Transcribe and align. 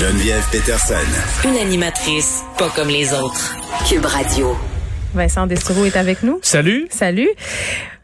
Geneviève 0.00 0.42
Peterson. 0.50 0.94
Une 1.44 1.58
animatrice 1.58 2.42
pas 2.56 2.70
comme 2.70 2.88
les 2.88 3.12
autres. 3.12 3.54
Cube 3.86 4.06
Radio. 4.06 4.56
Vincent 5.12 5.46
Destoureau 5.46 5.84
est 5.84 5.94
avec 5.94 6.22
nous. 6.22 6.38
Salut. 6.40 6.86
Salut. 6.88 7.28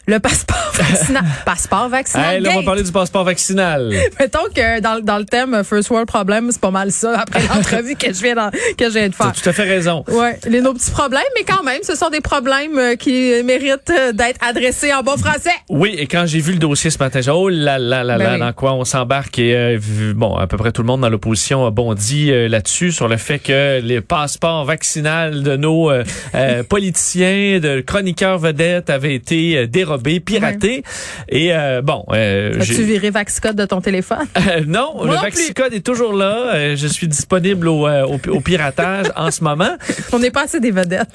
Le 0.08 0.20
passeport 0.20 0.56
vaccinal. 0.74 1.24
passeport 1.44 1.88
vaccinal. 1.88 2.34
Hey, 2.36 2.40
là, 2.40 2.50
on 2.54 2.58
va 2.60 2.62
parler 2.62 2.84
du 2.84 2.92
passeport 2.92 3.24
vaccinal. 3.24 3.92
Mettons 4.20 4.46
que 4.54 4.80
dans, 4.80 5.00
dans 5.02 5.18
le 5.18 5.24
thème 5.24 5.64
First 5.64 5.90
World 5.90 6.06
Problem, 6.06 6.48
c'est 6.52 6.60
pas 6.60 6.70
mal 6.70 6.92
ça 6.92 7.18
après 7.20 7.40
l'entrevue 7.54 7.96
que 7.96 8.12
je 8.12 8.22
viens 8.22 8.36
d'en- 8.36 8.50
que 8.50 8.84
je 8.84 8.90
viens 8.98 9.08
de 9.08 9.14
T'as 9.18 9.32
faire. 9.32 9.42
tout 9.42 9.48
à 9.48 9.52
fait 9.52 9.64
raison. 9.64 10.04
Ouais, 10.08 10.38
les 10.48 10.60
nos 10.60 10.74
petits 10.74 10.92
problèmes, 10.92 11.22
mais 11.36 11.42
quand 11.44 11.64
même, 11.64 11.80
ce 11.82 11.96
sont 11.96 12.08
des 12.10 12.20
problèmes 12.20 12.78
euh, 12.78 12.94
qui 12.94 13.32
méritent 13.44 13.90
euh, 13.90 14.12
d'être 14.12 14.38
adressés 14.46 14.92
en 14.94 15.02
bon 15.02 15.16
français. 15.16 15.50
Oui, 15.68 15.96
et 15.98 16.06
quand 16.06 16.24
j'ai 16.26 16.38
vu 16.38 16.52
le 16.52 16.58
dossier 16.58 16.90
ce 16.90 16.98
matin, 16.98 17.20
j'ai 17.20 17.32
oh 17.32 17.48
là 17.48 17.76
là 17.80 18.04
là 18.04 18.16
Ben 18.16 18.24
là, 18.24 18.32
oui. 18.34 18.38
dans 18.40 18.52
quoi 18.52 18.74
on 18.74 18.84
s'embarque? 18.84 19.40
Et 19.40 19.56
euh, 19.56 19.78
bon, 20.14 20.36
à 20.36 20.46
peu 20.46 20.56
près 20.56 20.70
tout 20.70 20.82
le 20.82 20.86
monde 20.86 21.00
dans 21.00 21.08
l'opposition 21.08 21.66
a 21.66 21.72
bondi 21.72 22.30
euh, 22.30 22.48
là-dessus 22.48 22.92
sur 22.92 23.08
le 23.08 23.16
fait 23.16 23.40
que 23.40 23.80
les 23.80 24.00
passeports 24.00 24.64
vaccinales 24.66 25.42
de 25.42 25.56
nos 25.56 25.90
euh, 25.90 26.04
euh, 26.36 26.62
politiciens, 26.62 27.58
de 27.58 27.80
chroniqueurs 27.80 28.38
vedettes 28.38 28.88
avaient 28.88 29.14
été 29.14 29.66
dérobés, 29.96 30.20
piratés. 30.20 30.82
Et 31.28 31.52
euh, 31.54 31.82
bon, 31.82 32.04
euh, 32.12 32.60
As-tu 32.60 32.82
viré 32.82 33.10
Vaxcode 33.10 33.56
de 33.56 33.64
ton 33.66 33.80
téléphone? 33.80 34.26
Euh, 34.46 34.60
non, 34.66 34.92
Moi 34.94 35.06
le 35.06 35.14
non 35.14 35.20
Vaxicode 35.22 35.72
est 35.74 35.84
toujours 35.84 36.12
là. 36.12 36.76
Je 36.76 36.86
suis 36.86 37.08
disponible 37.08 37.66
au, 37.68 37.88
au, 37.88 38.18
au 38.28 38.40
piratage 38.40 39.06
en 39.16 39.30
ce 39.30 39.42
moment. 39.42 39.76
On 40.12 40.18
n'est 40.20 40.30
pas 40.30 40.44
assez 40.44 40.60
des 40.60 40.70
vedettes. 40.70 41.08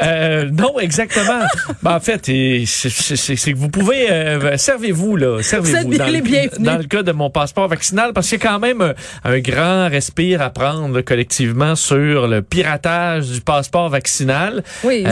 Non, 0.52 0.80
exactement. 0.80 1.40
ben, 1.82 1.96
en 1.96 2.00
fait, 2.00 2.26
c'est- 2.26 3.52
que 3.52 3.58
vous 3.58 3.70
pouvez 3.70 4.08
servez-vous 4.58 5.16
là, 5.16 5.34
Vous 5.36 5.40
êtes 5.40 5.46
servez-vous 5.46 5.98
dans, 5.98 6.08
le- 6.08 6.64
dans 6.64 6.78
le 6.78 6.84
cas 6.84 7.04
de 7.04 7.12
mon 7.14 7.30
passeport 7.30 7.68
vaccinal 7.70 8.12
parce 8.14 8.28
qu'il 8.28 8.40
y 8.40 8.46
a 8.46 8.50
quand 8.50 8.60
même 8.60 8.82
un, 8.82 8.94
un 9.24 9.40
grand 9.40 9.88
respire 9.90 10.42
à 10.42 10.50
prendre 10.50 11.00
collectivement 11.02 11.76
sur 11.76 12.28
le 12.28 12.42
piratage 12.42 13.28
du 13.30 13.42
passeport 13.42 13.90
vaccinal. 13.90 14.64
Oui. 14.84 15.06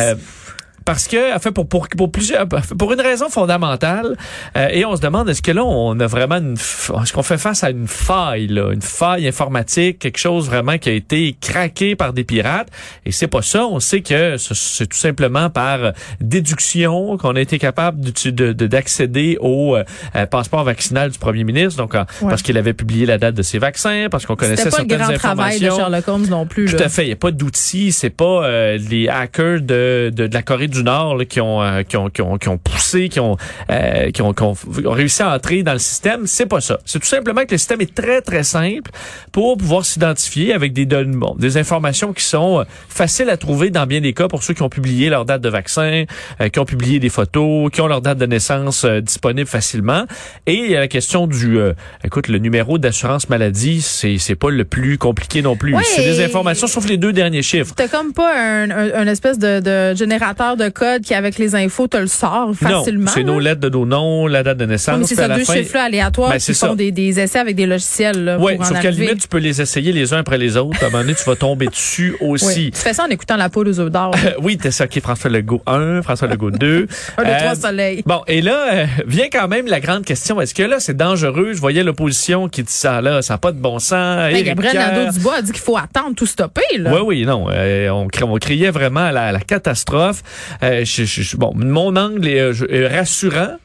Parce 0.89 1.07
que, 1.07 1.35
en 1.35 1.37
fait, 1.37 1.51
pour, 1.51 1.67
pour, 1.69 1.87
pour 1.87 2.11
plusieurs, 2.11 2.47
pour 2.47 2.91
une 2.93 3.01
raison 3.01 3.29
fondamentale, 3.29 4.17
euh, 4.57 4.69
et 4.71 4.85
on 4.85 4.95
se 4.95 5.01
demande 5.01 5.29
est-ce 5.29 5.43
que 5.43 5.51
là, 5.51 5.63
on 5.63 5.99
a 5.99 6.07
vraiment 6.07 6.37
une, 6.37 6.53
est-ce 6.53 7.13
qu'on 7.13 7.21
fait 7.21 7.37
face 7.37 7.63
à 7.63 7.69
une 7.69 7.87
faille, 7.87 8.47
là, 8.47 8.71
une 8.73 8.81
faille 8.81 9.27
informatique, 9.27 9.99
quelque 9.99 10.17
chose 10.17 10.47
vraiment 10.47 10.79
qui 10.79 10.89
a 10.89 10.93
été 10.93 11.35
craqué 11.39 11.95
par 11.95 12.11
des 12.11 12.23
pirates, 12.23 12.69
et 13.05 13.11
c'est 13.11 13.27
pas 13.27 13.43
ça. 13.43 13.67
On 13.67 13.79
sait 13.79 14.01
que 14.01 14.37
ce- 14.37 14.55
c'est 14.55 14.87
tout 14.87 14.97
simplement 14.97 15.51
par 15.51 15.91
déduction 16.21 17.17
qu'on 17.17 17.35
a 17.35 17.41
été 17.41 17.59
capable 17.59 17.99
d'uti- 17.99 18.31
de- 18.33 18.53
de- 18.53 18.65
d'accéder 18.65 19.37
au 19.41 19.75
euh, 19.75 19.83
euh, 20.15 20.25
passeport 20.25 20.63
vaccinal 20.63 21.11
du 21.11 21.19
premier 21.19 21.43
ministre, 21.43 21.77
donc 21.77 21.93
Ouais. 21.93 22.01
parce 22.21 22.41
qu'il 22.41 22.57
avait 22.57 22.73
publié 22.73 23.05
la 23.05 23.19
date 23.19 23.35
de 23.35 23.43
ses 23.43 23.59
vaccins, 23.59 24.07
parce 24.09 24.25
qu'on 24.25 24.35
connaissait 24.35 24.63
C'était 24.71 24.77
pas 24.77 24.81
le 24.83 24.89
certaines 24.89 25.05
grand 25.07 25.17
travail 25.19 25.59
de 25.59 25.65
informations. 25.67 25.75
Sherlock 25.91 26.07
Holmes 26.07 26.27
non 26.29 26.45
plus. 26.47 26.65
Tout 26.65 26.77
là. 26.77 26.85
à 26.85 26.89
fait. 26.89 27.03
Il 27.03 27.07
n'y 27.07 27.13
a 27.13 27.17
pas 27.17 27.31
d'outils. 27.31 27.91
C'est 27.91 28.09
pas 28.09 28.45
euh, 28.45 28.77
les 28.89 29.07
hackers 29.07 29.61
de, 29.61 30.11
de, 30.15 30.27
de 30.27 30.33
la 30.33 30.41
Corée 30.41 30.67
du 30.67 30.78
Nord 30.83 31.17
là, 31.17 31.25
qui, 31.25 31.41
ont, 31.41 31.61
euh, 31.61 31.83
qui, 31.83 31.97
ont, 31.97 32.09
qui, 32.09 32.21
ont, 32.21 32.37
qui 32.37 32.49
ont 32.49 32.57
poussé, 32.57 33.09
qui 33.09 33.19
ont, 33.19 33.37
euh, 33.69 34.11
qui, 34.11 34.21
ont, 34.21 34.33
qui 34.33 34.43
ont 34.43 34.55
réussi 34.85 35.23
à 35.23 35.33
entrer 35.33 35.63
dans 35.63 35.73
le 35.73 35.79
système. 35.79 36.27
C'est 36.27 36.45
pas 36.45 36.61
ça. 36.61 36.79
C'est 36.85 36.99
tout 36.99 37.07
simplement 37.07 37.45
que 37.45 37.51
le 37.51 37.57
système 37.57 37.81
est 37.81 37.93
très, 37.93 38.21
très 38.21 38.43
simple 38.43 38.91
pour 39.31 39.57
pouvoir 39.57 39.85
s'identifier 39.85 40.53
avec 40.53 40.73
des 40.73 40.85
données, 40.85 41.15
bon, 41.15 41.35
des 41.37 41.57
informations 41.57 42.13
qui 42.13 42.23
sont 42.23 42.59
euh, 42.59 42.63
faciles 42.87 43.29
à 43.29 43.37
trouver 43.37 43.69
dans 43.69 43.85
bien 43.85 44.01
des 44.01 44.13
cas 44.13 44.27
pour 44.27 44.43
ceux 44.43 44.53
qui 44.53 44.61
ont 44.61 44.69
publié 44.69 45.09
leur 45.09 45.25
date 45.25 45.41
de 45.41 45.49
vaccin, 45.49 46.05
euh, 46.41 46.49
qui 46.49 46.59
ont 46.59 46.65
publié 46.65 46.99
des 46.99 47.09
photos, 47.09 47.71
qui 47.71 47.81
ont 47.81 47.87
leur 47.87 48.01
date 48.01 48.17
de 48.17 48.25
naissance 48.25 48.83
euh, 48.85 49.01
disponible 49.01 49.47
facilement. 49.47 50.05
Et 50.45 50.53
il 50.53 50.71
y 50.71 50.75
a 50.75 50.79
la 50.79 50.87
question 50.87 51.27
du, 51.27 51.57
euh, 51.57 51.73
écoute, 52.03 52.27
le 52.27 52.37
numéro 52.37 52.77
d'assurance 52.77 53.29
maladie, 53.29 53.81
c'est 53.81 54.17
c'est 54.17 54.35
pas 54.35 54.49
le 54.49 54.65
plus 54.65 54.97
compliqué 54.97 55.41
non 55.41 55.55
plus. 55.55 55.75
C'est 55.83 56.03
des 56.03 56.23
informations 56.23 56.67
sauf 56.67 56.87
les 56.87 56.97
deux 56.97 57.13
derniers 57.13 57.41
chiffres. 57.41 57.73
T'as 57.75 57.87
comme 57.87 58.13
pas 58.13 58.31
un, 58.35 58.69
un, 58.69 58.93
un 58.93 59.07
espèce 59.07 59.39
de, 59.39 59.59
de 59.59 59.95
générateur 59.95 60.57
de 60.59 60.69
code 60.69 61.01
qui, 61.01 61.13
avec 61.15 61.37
les 61.39 61.55
infos, 61.55 61.87
te 61.87 61.97
le 61.97 62.05
sort 62.07 62.51
facilement. 62.53 63.05
Non, 63.05 63.11
c'est 63.13 63.23
nos 63.23 63.39
lettres 63.39 63.61
de 63.61 63.69
nos 63.69 63.85
noms, 63.85 64.27
la 64.27 64.43
date 64.43 64.57
de 64.57 64.65
Ouais, 64.65 64.71
naissance. 64.71 64.99
mais 64.99 65.05
c'est 65.05 65.15
ça, 65.15 65.27
deux 65.27 65.43
fin- 65.43 65.55
chiffres-là 65.55 65.83
aléatoires 65.85 66.29
Ben, 66.31 66.37
qui 66.39 66.53
font 66.53 66.75
des, 66.75 66.91
des 66.91 67.19
essais 67.19 67.39
avec 67.39 67.55
des 67.55 67.65
logiciels 67.65 68.23
là, 68.23 68.37
pour 68.37 68.47
en 68.51 68.63
sauf 68.63 68.77
qu'à 68.81 68.83
la 68.83 68.91
limite, 68.91 69.19
tu 69.21 69.27
peux 69.27 69.37
les 69.39 69.61
essayer 69.61 69.91
les 69.91 70.13
uns 70.13 70.19
après 70.19 70.37
les 70.37 70.55
autres. 70.57 70.83
À 70.83 70.87
un 70.87 70.89
moment 70.89 71.01
donné, 71.03 71.15
tu 71.15 71.23
vas 71.23 71.35
tomber 71.35 71.65
dessus 71.69 72.15
aussi. 72.21 72.45
Oui. 72.45 72.71
Tu 72.71 72.79
fais 72.79 72.93
ça 72.93 73.03
en 73.05 73.09
écoutant 73.09 73.37
la 73.37 73.49
poule 73.49 73.67
aux 73.69 73.79
œufs 73.79 73.89
d'or. 73.91 74.13
Euh, 74.23 74.31
oui, 74.41 74.57
t'es 74.57 74.71
ça 74.71 74.87
qui 74.87 74.99
est 74.99 75.01
François 75.01 75.29
Legault 75.31 75.63
1, 75.65 76.01
François 76.03 76.27
Legault 76.27 76.51
2. 76.51 76.87
Un, 77.17 77.23
deux, 77.23 77.29
Euh, 77.29 77.37
trois 77.39 77.55
soleils. 77.55 78.03
Bon, 78.05 78.21
et 78.27 78.41
là, 78.41 78.73
euh, 78.73 78.85
vient 79.07 79.27
quand 79.31 79.47
même 79.47 79.65
la 79.67 79.79
grande 79.79 80.05
question. 80.05 80.39
Est-ce 80.41 80.53
que 80.53 80.63
là, 80.63 80.79
c'est 80.79 80.95
dangereux? 80.97 81.53
Je 81.53 81.59
voyais 81.59 81.83
l'opposition 81.83 82.49
qui 82.49 82.63
dit 82.63 82.71
ça 82.73 83.01
là, 83.01 83.21
ça 83.21 83.35
n'a 83.35 83.37
pas 83.37 83.51
de 83.51 83.59
bon 83.59 83.79
sens. 83.79 84.31
Ben, 84.31 84.43
Gabriel. 84.43 84.75
Nadeau-Dubois 84.75 85.35
a 85.37 85.41
dit 85.41 85.51
qu'il 85.51 85.61
faut 85.61 85.77
attendre, 85.77 86.15
tout 86.15 86.25
stopper. 86.25 86.61
Là. 86.77 86.91
Oui, 86.93 86.99
oui, 87.05 87.25
non. 87.25 87.47
euh, 87.49 87.89
on, 87.89 88.07
cri- 88.07 88.23
on 88.23 88.35
criait 88.37 88.71
vraiment 88.71 88.99
à 89.05 89.11
la, 89.11 89.23
à 89.27 89.31
la 89.31 89.39
catastrophe. 89.39 90.21
Euh, 90.63 90.83
je- 90.85 91.03
je- 91.05 91.37
bon, 91.37 91.51
mon 91.55 91.95
angle 91.95 92.27
est, 92.27 92.39
euh, 92.39 92.53
je- 92.53 92.65
est 92.65 92.87
rassurant 92.87 93.57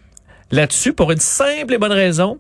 là-dessus 0.55 0.93
pour 0.93 1.11
une 1.13 1.21
simple 1.21 1.75
et 1.75 1.79
bonne 1.79 1.93
raison. 1.93 2.39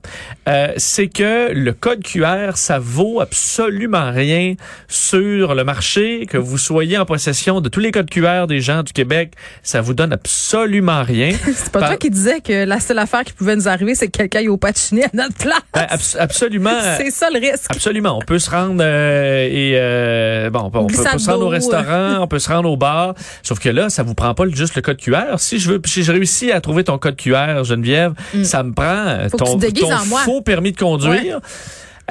Euh, 0.49 0.73
c'est 0.77 1.09
que 1.09 1.53
le 1.53 1.73
code 1.73 2.03
QR, 2.03 2.53
ça 2.55 2.79
vaut 2.79 3.21
absolument 3.21 4.11
rien 4.13 4.55
sur 4.89 5.55
le 5.55 5.65
marché. 5.65 6.27
Que 6.27 6.39
vous 6.39 6.59
soyez 6.59 6.97
en 6.97 7.05
possession 7.05 7.61
de 7.61 7.69
tous 7.69 7.81
les 7.81 7.91
codes 7.91 8.09
QR 8.09 8.47
des 8.47 8.61
gens 8.61 8.83
du 8.83 8.93
Québec, 8.93 9.33
ça 9.63 9.81
vous 9.81 9.95
donne 9.95 10.13
absolument 10.13 11.03
rien. 11.03 11.31
C'est 11.55 11.71
pas 11.73 11.81
Par- 11.81 11.89
toi 11.91 11.97
qui 11.99 12.11
disais 12.11 12.41
que 12.41 12.65
la 12.65 12.81
seule 12.81 12.99
affaire 12.99 13.25
qui 13.25 13.33
pouvait 13.33 13.57
nous 13.57 13.69
arriver, 13.69 13.95
c'est 13.95 14.07
que 14.07 14.19
quelqu'un 14.19 14.41
aille 14.41 14.49
au 14.49 14.57
patiner 14.57 15.05
à 15.05 15.11
notre 15.13 15.35
place. 15.37 15.61
Ben, 15.73 15.87
abs- 15.89 16.17
absolument. 16.19 16.71
c'est 16.97 17.11
ça 17.11 17.29
le 17.31 17.39
risque. 17.39 17.71
Absolument. 17.71 18.17
On 18.19 18.25
peut 18.25 18.39
se 18.39 18.51
rendre 18.51 18.81
euh, 18.81 19.49
et 19.51 19.73
euh, 19.75 20.51
bon, 20.51 20.61
on 20.65 20.71
peut, 20.71 20.79
on 20.79 20.87
peut 20.87 20.95
se 20.95 21.31
rendre 21.31 21.47
au 21.47 21.49
restaurant, 21.49 22.19
on 22.21 22.27
peut 22.27 22.39
se 22.39 22.49
rendre 22.49 22.71
au 22.71 22.77
bar. 22.77 23.15
Sauf 23.43 23.59
que 23.59 23.69
là, 23.69 23.91
ça 23.91 24.03
vous 24.03 24.15
prend 24.15 24.35
pas 24.35 24.45
juste 24.49 24.77
le 24.77 24.83
code 24.83 24.99
QR. 24.99 25.39
Si 25.39 25.59
je 25.59 25.71
veux, 25.71 25.81
si 25.85 26.03
je 26.03 26.13
réussis 26.13 26.53
à 26.53 26.61
trouver 26.61 26.85
ton 26.85 26.99
code 26.99 27.17
QR, 27.17 27.65
Geneviève, 27.65 28.04
ça 28.43 28.63
me 28.63 28.73
prend 28.73 28.85
euh, 28.85 29.27
Mm. 29.27 29.31
Faut 29.31 29.37
ton, 29.39 29.59
faux 30.25 30.43
permis 30.43 30.73
de 30.73 30.79
conduire. 30.79 31.41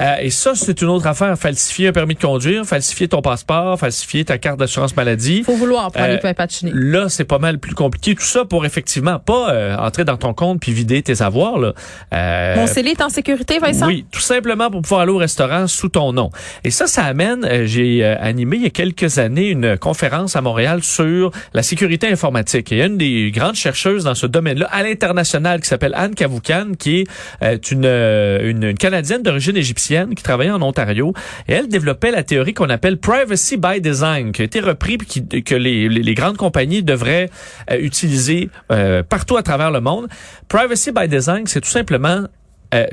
Euh, 0.00 0.16
et 0.20 0.30
ça, 0.30 0.52
c'est 0.54 0.80
une 0.82 0.88
autre 0.88 1.06
affaire. 1.06 1.38
Falsifier 1.38 1.88
un 1.88 1.92
permis 1.92 2.14
de 2.14 2.20
conduire, 2.20 2.64
falsifier 2.64 3.08
ton 3.08 3.22
passeport, 3.22 3.78
falsifier 3.78 4.24
ta 4.24 4.38
carte 4.38 4.58
d'assurance 4.58 4.96
maladie. 4.96 5.42
Faut 5.44 5.56
vouloir 5.56 5.92
pour 5.92 6.02
aller 6.02 6.18
patiner. 6.36 6.72
Là, 6.74 7.08
c'est 7.08 7.24
pas 7.24 7.38
mal 7.38 7.58
plus 7.58 7.74
compliqué. 7.74 8.14
Tout 8.14 8.22
ça 8.22 8.44
pour 8.44 8.66
effectivement 8.66 9.18
pas 9.18 9.52
euh, 9.52 9.76
entrer 9.76 10.04
dans 10.04 10.16
ton 10.16 10.34
compte 10.34 10.60
puis 10.60 10.72
vider 10.72 11.02
tes 11.02 11.22
avoirs. 11.22 11.58
Là. 11.58 11.74
Euh, 12.12 12.56
Mon 12.56 12.66
scellé 12.66 12.90
est 12.90 13.02
en 13.02 13.08
sécurité, 13.08 13.58
Vincent? 13.58 13.86
oui, 13.86 14.04
tout 14.10 14.20
simplement 14.20 14.70
pour 14.70 14.82
pouvoir 14.82 15.02
aller 15.02 15.12
au 15.12 15.18
restaurant 15.18 15.66
sous 15.66 15.88
ton 15.88 16.12
nom. 16.12 16.30
Et 16.64 16.70
ça, 16.70 16.86
ça 16.86 17.04
amène, 17.04 17.46
j'ai 17.66 18.04
animé 18.04 18.56
il 18.56 18.62
y 18.62 18.66
a 18.66 18.70
quelques 18.70 19.18
années 19.18 19.48
une 19.48 19.76
conférence 19.78 20.36
à 20.36 20.40
Montréal 20.40 20.82
sur 20.82 21.30
la 21.52 21.62
sécurité 21.62 22.08
informatique. 22.08 22.72
Et 22.72 22.76
il 22.76 22.78
y 22.78 22.82
a 22.82 22.86
une 22.86 22.98
des 22.98 23.30
grandes 23.30 23.54
chercheuses 23.54 24.04
dans 24.04 24.14
ce 24.14 24.26
domaine-là 24.26 24.66
à 24.70 24.82
l'international 24.82 25.60
qui 25.60 25.68
s'appelle 25.68 25.92
Anne 25.94 26.14
Cavoucan, 26.14 26.72
qui 26.78 27.06
est 27.40 27.70
une, 27.70 27.84
une, 27.84 28.64
une 28.64 28.74
Canadienne 28.74 29.22
d'origine 29.22 29.56
égyptienne 29.56 29.83
qui 30.14 30.22
travaillait 30.22 30.50
en 30.50 30.62
Ontario. 30.62 31.12
Et 31.48 31.52
elle 31.52 31.68
développait 31.68 32.10
la 32.10 32.22
théorie 32.22 32.54
qu'on 32.54 32.70
appelle 32.70 32.98
privacy 32.98 33.56
by 33.56 33.80
design, 33.80 34.32
qui 34.32 34.42
a 34.42 34.44
été 34.44 34.60
repris 34.60 34.98
puis 34.98 35.06
qui, 35.06 35.42
que 35.42 35.54
les, 35.54 35.88
les, 35.88 36.02
les 36.02 36.14
grandes 36.14 36.36
compagnies 36.36 36.82
devraient 36.82 37.30
euh, 37.70 37.78
utiliser 37.78 38.50
euh, 38.72 39.02
partout 39.02 39.36
à 39.36 39.42
travers 39.42 39.70
le 39.70 39.80
monde. 39.80 40.08
Privacy 40.48 40.92
by 40.92 41.08
design, 41.08 41.46
c'est 41.46 41.60
tout 41.60 41.70
simplement 41.70 42.26
euh, 42.74 42.86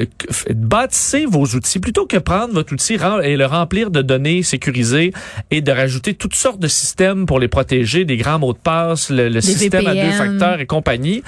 bâtissez 0.54 1.26
vos 1.26 1.46
outils 1.46 1.80
plutôt 1.80 2.06
que 2.06 2.18
prendre 2.18 2.54
votre 2.54 2.74
outil 2.74 2.98
et 3.24 3.36
le 3.36 3.46
remplir 3.46 3.90
de 3.90 4.02
données 4.02 4.44
sécurisées 4.44 5.12
et 5.50 5.62
de 5.62 5.72
rajouter 5.72 6.14
toutes 6.14 6.36
sortes 6.36 6.60
de 6.60 6.68
systèmes 6.68 7.26
pour 7.26 7.40
les 7.40 7.48
protéger, 7.48 8.06
des 8.06 8.18
grands 8.18 8.38
mots 8.38 8.54
de 8.54 8.60
passe, 8.60 9.10
le, 9.10 9.30
le 9.30 9.42
système 9.42 9.88
à 9.88 9.96
deux 9.96 10.12
facteurs 10.12 10.60
et 10.60 10.68
compagnie. 10.68 11.24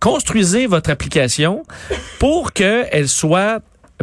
Construisez 0.00 0.66
votre 0.66 0.90
application 0.90 1.62
pour 2.18 2.52
qu'elle 2.52 3.08
soit 3.08 3.62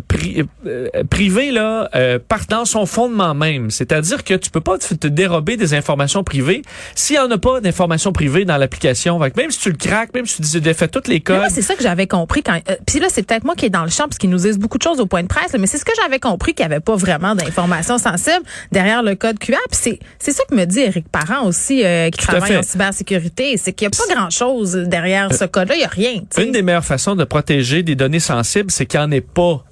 pri- 0.10 0.46
euh, 0.68 0.88
privé 1.10 1.52
là 1.52 1.90
euh, 1.96 2.20
par 2.20 2.42
dans 2.50 2.66
son 2.66 2.86
fondement 2.86 3.34
même, 3.34 3.72
c'est-à-dire 3.72 4.24
que 4.24 4.34
tu 4.34 4.50
peux 4.50 4.62
pas 4.62 4.78
te, 4.78 5.08
dérober 5.08 5.58
des 5.58 5.74
informations 5.74 6.24
privées 6.24 6.62
s'il 6.96 7.16
y 7.16 7.20
en 7.20 7.30
a 7.32 7.38
pas 7.38 7.62
d'informations 7.62 8.12
privées 8.12 8.46
dans 8.46 8.58
l'application. 8.58 9.20
Même 9.20 9.52
si 9.52 9.60
tu 9.60 9.70
le 9.70 9.78
craques, 9.78 10.14
même 10.14 10.26
si 10.26 10.42
tu 10.42 10.60
défais 10.62 10.88
tous 10.88 11.08
les 11.10 11.22
codes. 11.22 11.42
c'est 11.50 11.62
ça 11.62 11.76
que 11.76 11.84
j'avais 11.84 12.08
compris 12.08 12.44
quand. 12.44 12.60
euh, 12.70 12.76
Puis 12.86 13.00
là, 13.00 13.08
c'est 13.10 13.24
peut-être 13.24 13.44
moi 13.44 13.56
qui 13.56 13.66
est 13.66 13.70
dans 13.70 13.84
le 13.84 13.90
champ 13.90 14.04
parce 14.06 14.18
qu'ils 14.18 14.30
nous 14.30 14.38
disent 14.40 14.58
beaucoup 14.60 14.78
de 14.78 14.84
choses 14.84 15.00
au 15.00 15.06
point 15.06 15.24
de 15.24 15.28
presse, 15.28 15.54
là, 15.54 15.60
mais 15.60 15.68
c'est 15.68 15.78
ce 15.78 15.86
que 15.86 15.92
j'avais 16.02 16.20
compris 16.20 16.54
qu'il 16.54 16.66
n'y 16.66 16.72
avait 16.74 16.82
pas 16.82 16.96
vraiment 16.96 17.36
d'informations 17.36 17.98
sensibles 17.98 18.44
derrière 18.72 19.04
le 19.04 19.16
code 19.16 19.40
QR. 19.40 19.56
C'est 19.72 20.00
c'est 20.20 20.32
ça 20.32 20.44
que 20.50 20.56
me 20.56 20.66
dit 20.66 20.80
Éric 20.80 21.08
Parent 21.10 21.46
aussi 21.46 21.84
euh, 21.86 22.10
qui 22.10 22.20
Tout 22.20 22.28
travaille 22.28 22.58
en 22.58 22.64
cybersécurité, 22.64 23.58
c'est 23.58 23.74
qu'il 23.74 23.88
n'y 23.88 23.94
a 23.96 23.98
pas 24.06 24.14
grand-chose 24.16 24.74
derrière 24.74 25.34
ce 25.34 25.46
code-là. 25.46 25.76
Il 25.76 25.80
n'y 25.80 25.84
a 25.86 25.88
rien. 25.88 26.22
Une 26.38 26.52
des 26.52 26.62
meilleures 26.62 26.86
façons 26.86 27.16
de 27.16 27.24
protéger 27.24 27.84
des 27.84 27.96
données 27.96 28.20
sensibles, 28.20 28.72
c'est 28.72 28.86
qu'il 28.86 29.00
n'y 29.00 29.06
en 29.06 29.12
ait 29.12 29.22
pas 29.22 29.64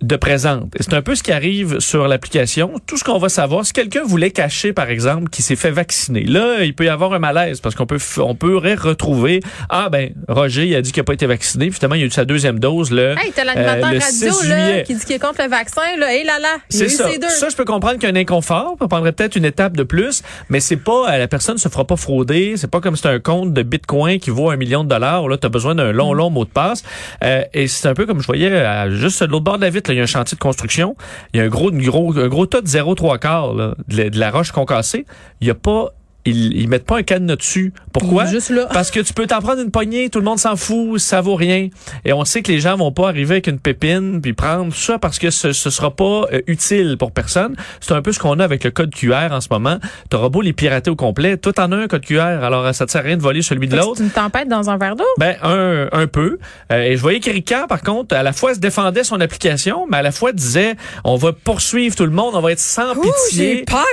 de 0.00 0.14
présente. 0.16 0.74
Et 0.78 0.82
c'est 0.84 0.94
un 0.94 1.02
peu 1.02 1.14
ce 1.16 1.22
qui 1.24 1.32
arrive 1.32 1.80
sur 1.80 2.06
l'application. 2.06 2.72
Tout 2.86 2.96
ce 2.96 3.02
qu'on 3.04 3.18
va 3.18 3.28
savoir, 3.28 3.66
si 3.66 3.72
quelqu'un 3.72 4.02
voulait 4.04 4.30
cacher, 4.30 4.72
par 4.72 4.88
exemple, 4.90 5.28
qu'il 5.28 5.44
s'est 5.44 5.56
fait 5.56 5.72
vacciner, 5.72 6.22
là, 6.24 6.62
il 6.62 6.72
peut 6.74 6.84
y 6.84 6.88
avoir 6.88 7.12
un 7.14 7.18
malaise 7.18 7.60
parce 7.60 7.74
qu'on 7.74 7.86
peut, 7.86 7.98
on 8.18 8.34
pourrait 8.36 8.76
retrouver, 8.76 9.40
ah 9.70 9.88
ben, 9.90 10.12
Roger, 10.28 10.66
il 10.66 10.74
a 10.76 10.82
dit 10.82 10.92
qu'il 10.92 11.00
n'a 11.00 11.04
pas 11.04 11.14
été 11.14 11.26
vacciné. 11.26 11.70
Finalement, 11.72 11.96
il 11.96 12.02
a 12.04 12.06
eu 12.06 12.10
sa 12.10 12.24
deuxième 12.24 12.60
dose 12.60 12.90
le, 12.92 13.16
Hey, 13.18 13.32
t'as 13.34 13.42
l'animateur 13.44 13.88
euh, 13.88 13.92
le 13.94 13.98
radio 13.98 14.00
6 14.00 14.24
là, 14.24 14.32
juillet. 14.68 14.84
qui 14.86 14.94
dit 14.94 15.04
qu'il 15.04 15.16
est 15.16 15.18
contre 15.18 15.42
le 15.42 15.48
vaccin. 15.50 15.80
Là. 15.98 16.14
Hé 16.14 16.22
là 16.24 16.38
là, 16.38 16.56
il 16.70 16.76
a 16.76 16.78
C'est 16.78 16.84
eu 16.86 16.88
ça. 16.90 17.08
deux. 17.20 17.28
Ça, 17.28 17.48
je 17.48 17.56
peux 17.56 17.64
comprendre 17.64 17.94
qu'il 17.98 18.04
y 18.04 18.06
a 18.06 18.14
un 18.14 18.16
inconfort. 18.20 18.76
Ça 18.80 18.86
prendrait 18.88 19.12
peut-être 19.12 19.34
une 19.36 19.44
étape 19.44 19.76
de 19.76 19.82
plus, 19.82 20.22
mais 20.48 20.60
c'est 20.60 20.76
pas, 20.76 21.12
euh, 21.12 21.18
la 21.18 21.26
personne 21.28 21.58
se 21.58 21.68
fera 21.68 21.84
pas 21.84 21.96
frauder. 21.96 22.54
C'est 22.56 22.70
pas 22.70 22.80
comme 22.80 22.94
c'est 22.96 23.08
un 23.08 23.18
compte 23.18 23.52
de 23.52 23.62
bitcoin 23.62 24.20
qui 24.20 24.30
vaut 24.30 24.50
un 24.50 24.56
million 24.56 24.84
de 24.84 24.88
dollars. 24.88 25.28
Là, 25.28 25.36
t'as 25.38 25.48
besoin 25.48 25.74
d'un 25.74 25.88
Mm. 25.92 25.96
long, 25.96 26.12
long 26.12 26.30
mot 26.30 26.44
de 26.44 26.50
passe. 26.50 26.84
Euh, 27.24 27.42
et 27.52 27.66
c'est 27.66 27.88
un 27.88 27.94
peu 27.94 28.06
comme 28.06 28.20
je 28.20 28.26
voyais, 28.26 28.50
euh, 28.52 28.90
juste 28.96 29.22
de 29.24 29.28
l'autre 29.30 29.44
bord 29.44 29.56
de 29.56 29.62
la 29.62 29.70
vitre, 29.70 29.87
il 29.88 29.96
y 29.96 30.00
a 30.00 30.02
un 30.02 30.06
chantier 30.06 30.36
de 30.36 30.40
construction. 30.40 30.96
Il 31.32 31.38
y 31.38 31.40
a 31.40 31.44
un 31.44 31.48
gros, 31.48 31.70
gros, 31.70 32.16
un 32.18 32.28
gros 32.28 32.46
tas 32.46 32.60
de 32.60 32.66
0,3 32.66 33.18
quarts, 33.18 33.54
de, 33.54 33.74
de 33.88 34.18
la 34.18 34.30
roche 34.30 34.52
concassée. 34.52 35.06
Il 35.40 35.46
y 35.46 35.50
a 35.50 35.54
pas, 35.54 35.92
ils, 36.24 36.56
ils 36.56 36.68
mettent 36.68 36.84
pas 36.84 36.98
un 36.98 37.02
cadenas 37.02 37.36
dessus. 37.36 37.72
Pourquoi? 37.92 38.26
Juste 38.26 38.50
là. 38.50 38.66
Parce 38.72 38.90
que 38.90 39.00
tu 39.00 39.12
peux 39.14 39.26
t'en 39.26 39.40
prendre 39.40 39.62
une 39.62 39.70
poignée, 39.70 40.10
tout 40.10 40.18
le 40.18 40.24
monde 40.24 40.38
s'en 40.38 40.56
fout, 40.56 40.98
ça 40.98 41.20
vaut 41.20 41.36
rien. 41.36 41.68
Et 42.04 42.12
on 42.12 42.24
sait 42.24 42.42
que 42.42 42.52
les 42.52 42.60
gens 42.60 42.76
vont 42.76 42.92
pas 42.92 43.08
arriver 43.08 43.34
avec 43.36 43.46
une 43.46 43.58
pépine 43.58 44.20
puis 44.20 44.32
prendre 44.34 44.72
tout 44.72 44.78
ça 44.78 44.98
parce 44.98 45.18
que 45.18 45.30
ce, 45.30 45.52
ce 45.52 45.70
sera 45.70 45.90
pas 45.94 46.26
euh, 46.32 46.40
utile 46.46 46.96
pour 46.98 47.12
personne. 47.12 47.56
C'est 47.80 47.94
un 47.94 48.02
peu 48.02 48.12
ce 48.12 48.18
qu'on 48.18 48.38
a 48.40 48.44
avec 48.44 48.64
le 48.64 48.70
code 48.70 48.94
QR 48.94 49.28
en 49.30 49.40
ce 49.40 49.48
moment. 49.50 49.78
T'auras 50.10 50.28
beau 50.28 50.42
les 50.42 50.52
pirater 50.52 50.90
au 50.90 50.96
complet, 50.96 51.36
tout 51.36 51.58
en 51.60 51.72
a 51.72 51.76
un 51.76 51.86
code 51.88 52.04
QR. 52.04 52.20
Alors 52.42 52.66
euh, 52.66 52.72
ça 52.72 52.84
te 52.86 52.90
sert 52.90 53.00
à 53.00 53.04
rien 53.04 53.16
de 53.16 53.22
voler 53.22 53.42
celui 53.42 53.68
de 53.68 53.76
l'autre. 53.76 53.94
C'est 53.96 54.04
une 54.04 54.10
tempête 54.10 54.48
dans 54.48 54.68
un 54.70 54.76
verre 54.76 54.96
d'eau? 54.96 55.04
Ben 55.18 55.36
un, 55.42 55.88
un 55.92 56.06
peu. 56.06 56.38
Euh, 56.72 56.82
et 56.82 56.96
je 56.96 57.00
voyais 57.00 57.20
qu'Erika, 57.20 57.66
par 57.68 57.82
contre, 57.82 58.14
à 58.14 58.22
la 58.22 58.32
fois 58.32 58.54
se 58.54 58.60
défendait 58.60 59.04
son 59.04 59.20
application, 59.20 59.86
mais 59.90 59.98
à 59.98 60.02
la 60.02 60.12
fois 60.12 60.32
disait 60.32 60.74
on 61.04 61.16
va 61.16 61.32
poursuivre 61.32 61.94
tout 61.96 62.04
le 62.04 62.10
monde, 62.12 62.34
on 62.34 62.40
va 62.40 62.52
être 62.52 62.58
sans 62.60 62.94
Ouh, 62.96 63.00
pitié. 63.02 63.56
j'ai 63.58 63.62
peur. 63.64 63.84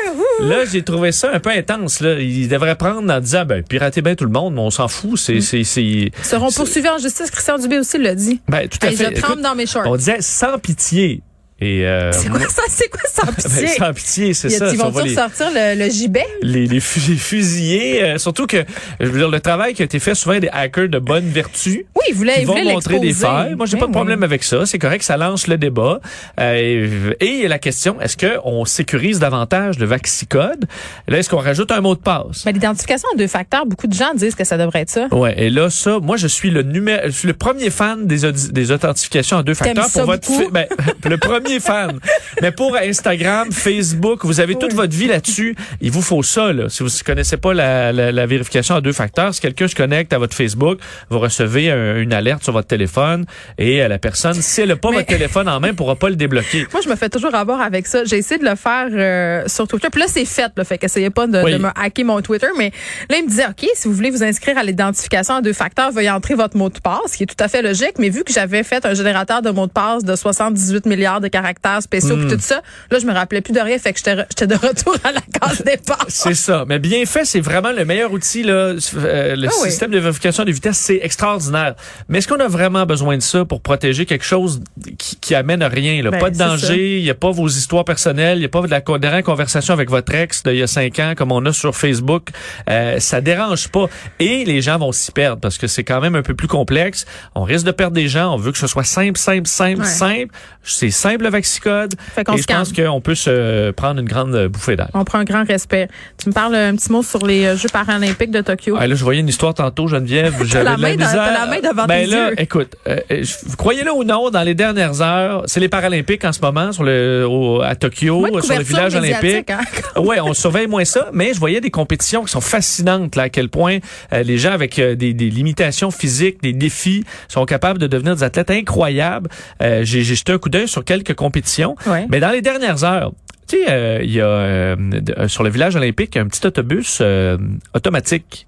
ouh. 0.41 0.45
Là, 0.45 0.65
j'ai 0.65 0.81
trouvé 0.83 1.11
ça 1.11 1.29
un 1.33 1.39
peu 1.39 1.49
intense. 1.51 2.01
Là. 2.01 2.15
Il 2.25 2.47
devrait 2.47 2.75
prendre 2.75 3.11
en 3.13 3.19
disant, 3.19 3.45
ben, 3.45 3.63
pirater 3.63 4.01
bien 4.01 4.15
tout 4.15 4.25
le 4.25 4.31
monde, 4.31 4.53
mais 4.55 4.61
on 4.61 4.71
s'en 4.71 4.87
fout. 4.87 5.13
Mm. 5.13 5.17
C'est, 5.17 5.41
c'est, 5.41 5.63
c'est, 5.63 5.83
Ils 5.83 6.11
seront 6.23 6.51
poursuivis 6.51 6.89
en 6.89 6.97
justice. 6.97 7.29
Christian 7.31 7.57
Dubé 7.57 7.79
aussi 7.79 7.97
l'a 7.97 8.15
dit. 8.15 8.41
ben, 8.47 8.67
tout 8.67 8.79
à 8.81 8.87
Hey, 8.89 8.95
fait. 8.95 9.11
je 9.15 9.19
Écoute, 9.19 9.41
dans 9.41 9.55
mes 9.55 9.65
shorts. 9.65 9.83
on 9.85 9.95
disait 9.95 10.17
sans 10.21 10.57
pitié. 10.59 11.21
Et 11.61 11.85
euh, 11.87 12.11
C'est 12.11 12.27
quoi 12.29 12.39
ça? 12.49 12.63
C'est 12.67 12.89
quoi 12.89 12.99
sans 13.09 13.25
ben, 13.27 13.33
pitié? 13.33 13.67
sans 13.69 13.93
pitié, 13.93 14.33
c'est 14.33 14.49
ça. 14.49 14.67
Ils 14.73 14.77
vont 14.77 14.91
les, 14.99 15.15
sortir 15.15 15.47
le, 15.53 15.79
le 15.81 15.89
gibet? 15.89 16.25
les, 16.41 16.65
les 16.67 16.67
les 16.67 16.79
fusiller. 16.81 18.03
euh, 18.03 18.17
surtout 18.17 18.45
que, 18.45 18.65
je 18.99 19.05
veux 19.07 19.19
dire, 19.19 19.29
le 19.29 19.39
travail 19.39 19.73
qui 19.73 19.81
a 19.81 19.85
été 19.85 19.99
fait 19.99 20.15
souvent 20.15 20.37
des 20.37 20.49
hackers 20.51 20.89
de 20.89 20.99
bonne 20.99 21.29
vertu. 21.29 21.85
Oui, 21.95 22.03
ils 22.09 22.13
voulaient, 22.15 22.33
qui 22.35 22.41
ils 22.41 22.45
vont 22.47 22.53
voulaient 22.55 22.73
montrer 22.73 22.99
des 22.99 23.13
failles. 23.13 23.55
Moi, 23.55 23.67
j'ai 23.67 23.75
Oui, 23.75 23.79
pas 23.79 23.87
de 23.87 23.91
problème 23.93 24.19
oui. 24.19 24.25
avec 24.25 24.43
ça. 24.43 24.65
C'est 24.65 24.79
correct, 24.79 25.03
ça 25.03 25.15
lance 25.15 25.47
le 25.47 25.57
débat. 25.57 26.01
Euh, 26.41 27.13
et 27.21 27.47
la 27.47 27.57
question, 27.57 28.01
est-ce 28.01 28.17
qu'on 28.17 28.65
sécurise 28.65 29.19
davantage 29.19 29.79
le 29.79 29.85
Vaxicode? 29.85 30.65
Là, 31.07 31.19
est-ce 31.19 31.29
qu'on 31.29 31.37
rajoute 31.39 31.71
un 31.71 31.79
mot 31.79 31.95
de 31.95 32.01
passe? 32.01 32.43
Ben, 32.43 32.51
l'identification 32.51 33.07
en 33.13 33.17
deux 33.17 33.27
facteurs, 33.27 33.65
beaucoup 33.65 33.87
de 33.87 33.93
gens 33.93 34.13
disent 34.13 34.35
que 34.35 34.43
ça 34.43 34.57
devrait 34.57 34.81
être 34.81 34.89
ça. 34.89 35.07
Ouais, 35.13 35.33
et 35.37 35.49
là 35.49 35.69
ça, 35.69 35.99
moi 36.01 36.17
je 36.17 36.27
suis 36.27 36.51
le 36.51 36.63
numéro, 36.63 36.99
je 37.05 37.11
suis 37.11 37.27
le 37.29 37.33
premier 37.33 37.69
fan 37.69 38.05
des 38.07 38.29
des 38.51 38.71
authentifications 38.71 39.37
en 39.37 39.43
deux 39.43 39.53
facteurs 39.53 39.85
ça 39.85 40.01
pour 40.01 40.11
votre 40.11 40.51
ben, 40.51 40.65
le 41.05 41.17
premier 41.17 41.44
fan. 41.59 41.99
Mais 42.41 42.51
pour 42.51 42.75
Instagram, 42.75 43.51
Facebook, 43.51 44.25
vous 44.25 44.39
avez 44.39 44.53
toute 44.55 44.71
Oui. 44.71 44.75
votre 44.75 44.95
vie 44.95 45.07
là-dessus, 45.07 45.55
il 45.81 45.91
vous 45.91 46.01
faut 46.01 46.23
ça 46.23 46.51
là. 46.53 46.69
Si 46.69 46.83
vous 46.83 46.89
ne 46.89 47.03
connaissez 47.03 47.37
pas 47.37 47.53
la, 47.53 47.91
la, 47.91 48.11
la 48.11 48.25
vérification 48.25 48.75
en 48.75 48.81
deux 48.81 48.91
facteurs, 48.93 49.33
si 49.33 49.41
quelqu'un 49.41 49.67
se 49.67 49.75
connecte 49.75 50.13
à 50.13 50.17
votre 50.17 50.35
Facebook, 50.35 50.79
vous 51.09 51.19
recevez 51.19 51.71
un- 51.71 51.97
une 51.97 52.13
alerte 52.13 52.43
sur 52.43 52.53
votre 52.53 52.67
téléphone 52.67 53.25
et 53.57 53.81
euh, 53.81 53.87
la 53.87 53.97
personne, 53.99 54.33
si 54.33 54.61
elle 54.61 54.69
n'a 54.69 54.75
pas 54.75 54.89
Mais- 54.89 54.97
votre 54.97 55.07
téléphone 55.07 55.47
en 55.49 55.59
main, 55.59 55.73
pourra 55.73 55.95
pas 55.95 56.09
le 56.09 56.15
débloquer. 56.15 56.67
Moi, 56.73 56.81
je 56.83 56.89
me 56.89 56.95
fais 56.95 57.09
toujours 57.09 57.33
avoir 57.35 57.61
avec 57.61 57.87
ça. 57.87 58.03
J'ai 58.05 58.17
essayé 58.17 58.39
de 58.39 58.45
le 58.45 58.55
faire 58.55 58.87
euh, 58.91 59.43
sur 59.47 59.67
Twitter. 59.67 59.87
Puis 59.91 60.01
là, 60.01 60.07
c'est 60.09 60.25
fait. 60.25 60.51
Là, 60.55 60.63
fait 60.63 60.77
qu'essayez 60.77 61.09
pas 61.09 61.27
de, 61.27 61.41
Oui. 61.43 61.53
de 61.53 61.57
me 61.57 61.69
hacker 61.75 62.05
mon 62.05 62.21
Twitter. 62.21 62.47
Mais 62.57 62.71
là, 63.09 63.17
il 63.17 63.23
me 63.25 63.29
disait, 63.29 63.45
OK, 63.47 63.65
si 63.75 63.87
vous 63.87 63.93
voulez 63.93 64.11
vous 64.11 64.23
inscrire 64.23 64.57
à 64.57 64.63
l'identification 64.63 65.35
en 65.35 65.41
deux 65.41 65.53
facteurs, 65.53 65.91
veuillez 65.91 66.09
entrer 66.11 66.35
votre 66.35 66.57
mot 66.57 66.69
de 66.69 66.79
passe, 66.79 67.11
ce 67.11 67.17
qui 67.17 67.23
est 67.23 67.27
tout 67.27 67.41
à 67.43 67.47
fait 67.47 67.61
logique. 67.61 67.93
Mais 67.99 68.09
vu 68.09 68.23
que 68.23 68.31
j'avais 68.33 68.63
fait 68.63 68.85
un 68.85 68.93
générateur 68.93 69.41
de 69.41 69.49
mots 69.49 69.67
de 69.67 69.71
passe 69.71 70.03
de 70.03 70.15
78 70.15 70.85
milliards 70.85 71.21
de 71.21 71.27
caractères 71.35 71.81
spéciaux 71.81 72.15
Hmm. 72.15 72.27
puis 72.27 72.37
tout 72.37 72.41
ça, 72.43 72.61
là, 72.91 72.99
je 72.99 73.05
me 73.05 73.13
rappelais 73.13 73.41
plus 73.41 73.53
de 73.53 73.59
rien. 73.59 73.77
Fait 73.77 73.91
que 73.93 73.99
j'étais 73.99 74.47
de 74.47 74.55
retour 74.55 74.95
à 75.03 75.11
la 75.11 75.21
case 75.21 75.61
départ. 75.65 76.05
C'est 76.07 76.33
ça. 76.33 76.63
Mais 76.67 76.79
bien 76.79 77.05
fait, 77.05 77.25
c'est 77.25 77.41
vraiment 77.41 77.71
le 77.71 77.83
meilleur 77.85 78.11
outil. 78.13 78.43
Là. 78.43 78.53
Euh, 78.53 79.35
le 79.35 79.47
Ah 79.47 79.51
oui. 79.63 79.69
système 79.69 79.91
de 79.91 79.99
vérification 79.99 80.43
de 80.45 80.51
vitesse, 80.51 80.77
c'est 80.77 80.99
extraordinaire. 81.01 81.75
Mais 82.07 82.19
est-ce 82.19 82.27
qu'on 82.27 82.39
a 82.39 82.47
vraiment 82.47 82.85
besoin 82.85 83.17
de 83.17 83.21
ça 83.21 83.43
pour 83.45 83.61
protéger 83.61 84.05
quelque 84.05 84.23
chose 84.25 84.61
qui, 84.97 85.17
qui 85.17 85.35
amène 85.35 85.61
à 85.61 85.67
rien? 85.67 86.01
Là? 86.03 86.11
Ben, 86.11 86.19
pas 86.19 86.29
de 86.29 86.37
danger, 86.37 86.97
il 86.99 87.03
n'y 87.03 87.09
a 87.09 87.15
pas 87.15 87.31
vos 87.31 87.47
histoires 87.47 87.83
personnelles, 87.85 88.37
il 88.37 88.41
n'y 88.41 88.45
a 88.45 88.49
pas 88.49 88.61
de 88.61 88.69
la 88.71 88.81
dernière 88.99 89.23
conversation 89.23 89.73
avec 89.73 89.89
votre 89.89 90.13
ex 90.15 90.43
d'il 90.43 90.55
y 90.57 90.63
a 90.63 90.67
cinq 90.67 90.99
ans 90.99 91.13
comme 91.17 91.31
on 91.31 91.45
a 91.45 91.51
sur 91.53 91.75
Facebook. 91.75 92.29
Euh, 92.69 92.99
ça 92.99 93.19
dérange 93.21 93.67
pas. 93.69 93.85
Et 94.19 94.45
les 94.45 94.61
gens 94.61 94.77
vont 94.77 94.91
s'y 94.91 95.11
perdre 95.11 95.41
parce 95.41 95.57
que 95.57 95.67
c'est 95.67 95.83
quand 95.83 95.99
même 96.01 96.15
un 96.15 96.21
peu 96.23 96.33
plus 96.35 96.47
complexe. 96.47 97.05
On 97.35 97.43
risque 97.43 97.65
de 97.65 97.71
perdre 97.71 97.93
des 97.95 98.07
gens. 98.07 98.33
On 98.33 98.37
veut 98.37 98.51
que 98.51 98.57
ce 98.57 98.67
soit 98.67 98.83
simple, 98.83 99.17
simple, 99.19 99.47
simple, 99.47 99.81
Ouais. 99.81 99.87
simple. 99.87 100.33
C'est 100.63 100.91
simple 100.91 101.24
le 101.25 101.31
Vaxicode. 101.31 101.93
Fait 102.15 102.23
qu'on 102.23 102.33
Et 102.35 102.37
je 102.41 102.43
pense 102.47 102.71
qu'on 102.73 103.01
peut 103.01 103.15
se 103.15 103.71
prendre 103.71 103.99
une 103.99 104.07
grande 104.07 104.47
bouffée 104.47 104.75
d'air. 104.75 104.89
On 104.93 105.03
prend 105.03 105.19
un 105.19 105.23
grand 105.23 105.43
respect. 105.45 105.87
Tu 106.21 106.29
me 106.29 106.33
parles 106.33 106.55
un 106.55 106.75
petit 106.75 106.91
mot 106.91 107.03
sur 107.03 107.25
les 107.25 107.45
euh, 107.45 107.57
Jeux 107.57 107.69
paralympiques 107.71 108.31
de 108.31 108.41
Tokyo. 108.41 108.77
Ah, 108.79 108.87
là, 108.87 108.95
je 108.95 109.03
voyais 109.03 109.19
une 109.21 109.27
histoire 109.27 109.53
tantôt, 109.53 109.87
Geneviève. 109.87 110.33
J'avais 110.45 110.75
de 110.95 110.99
la 111.01 111.13
dans- 111.13 111.15
la 111.15 111.45
main 111.47 111.59
devant 111.59 111.85
ben 111.85 112.05
tes 112.05 112.11
là, 112.11 112.29
yeux. 112.29 112.41
écoute, 112.41 112.75
euh, 112.87 112.99
je- 113.09 113.55
croyez-le 113.57 113.91
ou 113.91 114.03
non, 114.03 114.29
dans 114.29 114.43
les 114.43 114.55
dernières 114.55 115.01
heures, 115.01 115.43
c'est 115.47 115.59
les 115.59 115.69
Paralympiques 115.69 116.23
en 116.25 116.31
ce 116.31 116.39
moment 116.41 116.71
sur 116.71 116.83
le, 116.83 117.25
au- 117.27 117.61
à 117.61 117.75
Tokyo, 117.75 118.25
sur 118.41 118.55
le 118.57 118.63
village 118.63 118.95
olympique. 118.95 119.49
hein. 119.49 119.61
ouais, 120.01 120.19
on 120.21 120.33
surveille 120.33 120.67
moins 120.67 120.85
ça, 120.85 121.09
mais 121.13 121.33
je 121.33 121.39
voyais 121.39 121.61
des 121.61 121.71
compétitions 121.71 122.23
qui 122.23 122.31
sont 122.31 122.41
fascinantes, 122.41 123.15
là, 123.15 123.23
à 123.23 123.29
quel 123.29 123.49
point 123.49 123.79
euh, 124.13 124.23
les 124.23 124.37
gens 124.37 124.51
avec 124.51 124.77
euh, 124.79 124.95
des, 124.95 125.13
des 125.13 125.29
limitations 125.29 125.91
physiques, 125.91 126.41
des 126.41 126.53
défis, 126.53 127.03
sont 127.27 127.45
capables 127.45 127.79
de 127.79 127.87
devenir 127.87 128.15
des 128.15 128.23
athlètes 128.23 128.51
incroyables. 128.51 129.29
Euh, 129.61 129.81
j'ai 129.83 130.03
jeté 130.03 130.31
un 130.33 130.37
coup 130.37 130.49
d'œil 130.49 130.67
sur 130.67 130.83
quelques 130.83 131.14
compétitions, 131.15 131.75
Ouais. 131.87 132.05
mais 132.09 132.19
dans 132.19 132.29
les 132.31 132.41
dernières 132.41 132.83
heures, 132.83 133.11
tu 133.47 133.57
sais, 133.57 133.65
euh, 133.69 133.99
il 134.03 134.11
y 134.11 134.21
a 134.21 134.25
euh, 134.25 134.75
euh, 135.17 135.27
sur 135.27 135.43
le 135.43 135.49
village 135.49 135.75
olympique 135.75 136.17
un 136.17 136.27
petit 136.27 136.45
autobus 136.47 136.99
euh, 137.01 137.37
automatique 137.73 138.47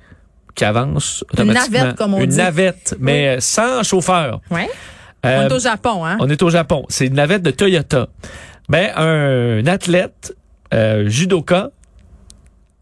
qui 0.56 0.66
avance 0.66 1.24
Une 1.34 1.42
automatiquement. 1.42 1.80
navette, 1.80 1.96
comme 1.98 2.14
on 2.16 2.20
Une 2.22 2.30
dit. 2.32 2.38
navette, 2.38 2.96
mais 3.00 3.38
sans 3.40 3.84
chauffeur. 3.84 4.42
Ouais. 4.50 4.68
On 5.24 5.30
est 5.48 5.52
au 5.54 5.60
Japon, 5.60 6.06
hein? 6.06 6.18
on 6.20 6.30
est 6.30 6.42
au 6.42 6.50
Japon. 6.50 6.86
C'est 6.90 7.08
une 7.08 7.14
navette 7.16 7.44
de 7.44 7.52
Toyota. 7.52 8.08
Ben, 8.70 8.92
un 8.96 9.66
athlète 9.68 10.36
judoka 11.06 11.70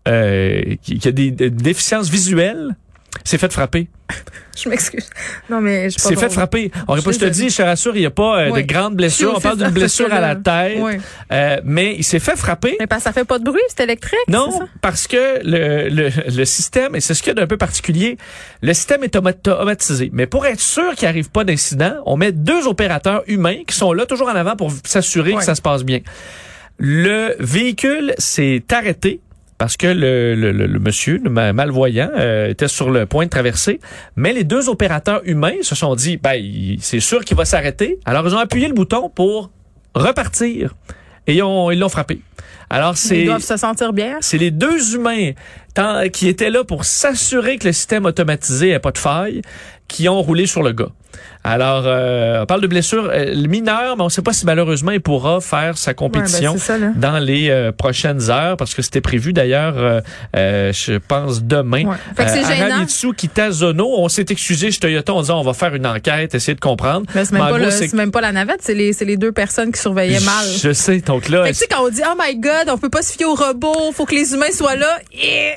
qui, 0.05 0.99
qui 0.99 1.07
a 1.07 1.11
des, 1.11 1.31
des 1.31 1.49
déficiences 1.49 2.09
visuelles 2.09 2.75
s'est 3.23 3.37
fait 3.37 3.51
frapper. 3.51 3.87
Je 4.55 4.69
m'excuse. 4.69 5.09
Non, 5.49 5.59
mais 5.61 5.89
je 5.89 5.97
s'est 5.97 6.15
fait 6.15 6.29
frapper. 6.29 6.71
On 6.87 6.95
Je 6.95 7.01
pas, 7.01 7.11
je 7.11 7.17
te 7.19 7.25
dis, 7.25 7.49
je 7.49 7.57
te 7.57 7.61
rassure, 7.61 7.95
il 7.95 8.01
n'y 8.01 8.05
a 8.05 8.11
pas 8.11 8.39
euh, 8.39 8.49
Oui. 8.51 8.61
de 8.63 8.67
grandes 8.71 8.95
blessures. 8.95 9.33
On 9.35 9.39
parle 9.41 9.57
c'est 9.57 9.65
d'une 9.65 9.73
blessure 9.73 10.13
à 10.13 10.21
la 10.21 10.33
là- 10.33 10.35
tête. 10.35 10.77
Oui. 10.79 10.93
Euh, 11.31 11.57
mais 11.65 11.95
il 11.97 12.03
s'est 12.03 12.19
fait 12.19 12.35
frapper. 12.37 12.77
Mais 12.79 12.87
parce 12.87 13.01
que 13.03 13.09
ça 13.09 13.13
fait 13.13 13.25
pas 13.25 13.39
de 13.39 13.43
bruit, 13.43 13.59
c'est 13.67 13.83
électrique. 13.83 14.19
Non, 14.29 14.49
c'est 14.51 14.57
ça? 14.59 14.65
parce 14.81 15.07
que 15.07 15.39
le, 15.43 15.89
le, 15.89 16.09
le 16.37 16.45
système, 16.45 16.95
et 16.95 17.01
c'est 17.01 17.13
ce 17.13 17.21
qu'il 17.23 17.29
y 17.29 17.35
a 17.37 17.41
d'un 17.41 17.47
peu 17.47 17.57
particulier, 17.57 18.17
le 18.61 18.73
système 18.73 19.03
est 19.03 19.15
automa- 19.15 19.31
automatisé. 19.31 20.09
Mais 20.13 20.27
pour 20.27 20.45
être 20.45 20.61
sûr 20.61 20.93
qu'il 20.95 21.05
n'y 21.07 21.09
arrive 21.09 21.31
pas 21.31 21.43
d'incident, 21.43 21.95
on 22.05 22.15
met 22.15 22.31
deux 22.31 22.67
opérateurs 22.67 23.23
humains 23.27 23.63
qui 23.67 23.75
sont 23.75 23.91
là 23.91 24.05
toujours 24.05 24.29
en 24.29 24.35
avant 24.35 24.55
pour 24.55 24.71
s'assurer 24.85 25.33
que 25.33 25.43
ça 25.43 25.55
se 25.55 25.61
passe 25.61 25.83
bien. 25.83 25.99
Le 26.77 27.35
véhicule 27.39 28.13
s'est 28.17 28.63
arrêté 28.71 29.19
parce 29.57 29.77
que 29.77 29.87
le, 29.87 30.35
le, 30.35 30.51
le- 30.51 30.65
le 30.67 30.79
monsieur, 30.79 31.19
le 31.23 31.29
malvoyant, 31.29 32.11
euh, 32.17 32.49
était 32.49 32.67
sur 32.67 32.91
le 32.91 33.05
point 33.05 33.25
de 33.25 33.29
traverser. 33.29 33.79
Mais 34.15 34.33
les 34.33 34.43
deux 34.43 34.67
opérateurs 34.69 35.21
humains 35.25 35.55
se 35.61 35.75
sont 35.75 35.95
dit, 35.95 36.17
ben, 36.17 36.41
c'est 36.81 36.99
sûr 36.99 37.23
qu'il 37.23 37.37
va 37.37 37.45
s'arrêter. 37.45 37.99
Alors, 38.05 38.27
ils 38.27 38.35
ont 38.35 38.39
appuyé 38.39 38.67
le 38.67 38.73
bouton 38.73 39.09
pour 39.09 39.51
repartir. 39.93 40.75
Et 41.27 41.35
ils 41.35 41.43
ont- 41.43 41.71
ils 41.71 41.79
l'ont 41.79 41.89
frappé. 41.89 42.19
Alors, 42.69 42.97
c'est... 42.97 43.19
Ils 43.21 43.25
doivent 43.27 43.41
se 43.43 43.57
sentir 43.57 43.93
bien. 43.93 44.17
C'est 44.21 44.37
les 44.37 44.51
deux 44.51 44.95
humains 44.95 45.31
tant- 45.73 46.09
qui 46.09 46.27
étaient 46.27 46.49
là 46.49 46.63
pour 46.63 46.83
s'assurer 46.83 47.57
que 47.57 47.67
le 47.67 47.73
système 47.73 48.05
automatisé 48.05 48.69
n'ait 48.69 48.79
pas 48.79 48.91
de 48.91 48.97
faille 48.97 49.41
qui 49.87 50.09
ont 50.09 50.21
roulé 50.21 50.45
sur 50.47 50.63
le 50.63 50.71
gars. 50.71 50.89
Alors, 51.45 51.83
euh, 51.85 52.41
on 52.41 52.45
parle 52.45 52.59
de 52.61 52.67
blessure 52.67 53.09
euh, 53.13 53.47
mineure, 53.47 53.95
mais 53.95 54.01
on 54.01 54.05
ne 54.05 54.09
sait 54.09 54.23
pas 54.23 54.33
si 54.33 54.45
malheureusement 54.45 54.91
il 54.91 54.99
pourra 54.99 55.39
faire 55.39 55.77
sa 55.77 55.93
compétition 55.93 56.53
Ouais, 56.53 56.57
ben, 56.57 56.63
ça, 56.63 56.77
là. 56.77 56.91
dans 56.95 57.19
les 57.19 57.49
euh, 57.49 57.71
prochaines 57.71 58.29
heures, 58.31 58.57
parce 58.57 58.73
que 58.73 58.81
c'était 58.81 58.99
prévu 58.99 59.31
d'ailleurs, 59.31 59.75
euh, 59.77 60.01
euh, 60.35 60.73
je 60.73 60.93
pense, 60.97 61.43
demain. 61.43 61.85
Ouais. 61.85 61.95
Fait 62.17 62.25
que 62.25 63.13
Kitazono, 63.13 63.87
on 63.97 64.09
s'est 64.09 64.25
excusé 64.29 64.71
chez 64.71 64.79
Toyota 64.79 65.13
en 65.13 65.21
disant 65.21 65.39
on 65.39 65.43
va 65.43 65.53
faire 65.53 65.73
une 65.75 65.85
enquête, 65.87 66.33
essayer 66.35 66.55
de 66.55 66.59
comprendre. 66.59 67.05
Mais 67.13 67.23
c'est 67.23 67.33
même, 67.33 67.41
pas 67.43 67.49
gros, 67.51 67.57
le- 67.59 67.71
c'est- 67.71 67.87
c'est 67.89 67.95
même 67.95 68.11
pas 68.11 68.21
la 68.21 68.31
navette, 68.31 68.61
c'est 68.61 68.73
les, 68.75 68.91
c'est 68.91 69.05
les 69.05 69.17
deux 69.17 69.31
personnes 69.31 69.71
qui 69.71 69.79
surveillaient 69.79 70.19
mal. 70.21 70.45
Je 70.61 70.73
sais, 70.73 70.99
donc 70.99 71.29
là, 71.29 71.43
Fait 71.45 71.51
que 71.51 71.55
tu 71.55 71.59
sais, 71.61 71.67
quand 71.69 71.85
on 71.85 71.89
dit, 71.89 72.01
oh 72.05 72.15
my 72.19 72.35
god, 72.37 72.69
on 72.69 72.77
peut 72.77 72.89
pas 72.89 73.03
se 73.03 73.13
fier 73.13 73.25
au 73.25 73.35
robot, 73.35 73.91
faut 73.93 74.05
que 74.05 74.15
les 74.15 74.33
humains 74.33 74.51
soient 74.51 74.75
là. 74.75 74.97
Et... 75.13 75.51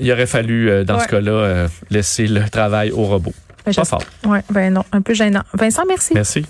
il 0.00 0.10
aurait 0.10 0.26
fallu, 0.26 0.84
dans 0.84 0.98
ce 0.98 1.06
cas-là, 1.08 1.66
laisser 1.90 2.26
le 2.26 2.48
travail 2.48 2.90
au 2.90 3.04
robot. 3.04 3.32
Pas 3.74 3.84
fort. 3.84 4.02
Ouais, 4.24 4.42
ben 4.50 4.72
non, 4.72 4.84
un 4.92 5.00
peu 5.00 5.14
gênant. 5.14 5.42
Vincent, 5.54 5.84
merci. 5.86 6.14
Merci. 6.14 6.46